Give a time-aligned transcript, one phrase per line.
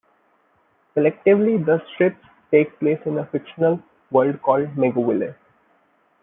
[0.95, 5.35] Collectively, the strips take place in a fictional world called Megoville.